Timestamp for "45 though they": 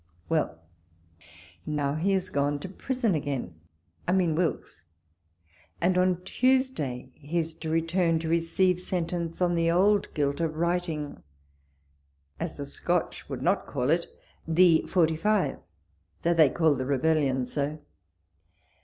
14.87-16.49